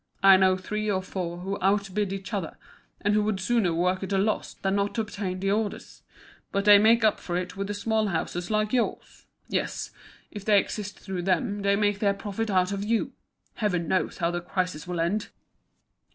[0.23, 2.57] I know three or four who out bid each other,
[3.01, 6.01] and who would sooner work at a loss than not obtain the orders.
[6.51, 9.27] But they make up for it with the small houses like yours.
[9.47, 9.91] Yes,
[10.31, 13.13] if they exist through them, they make their profit out of you.
[13.57, 15.29] Heaven knows how the crisis will end!"